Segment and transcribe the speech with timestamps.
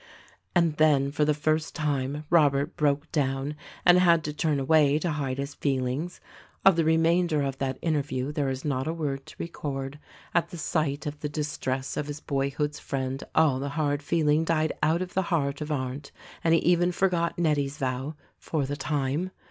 [0.55, 3.55] And then for the first time Robert broke down,
[3.85, 6.19] and had to turn away to hide his feelings.
[6.65, 9.99] Of the remainder of that interview there is not a word to record.
[10.33, 14.73] At the sight of the distress of his boyhood's friend all the hard feeling died
[14.81, 16.11] out of the heart of Arndt
[16.43, 18.15] and he even forgot Nettie's vow—
[18.49, 19.29] for the time.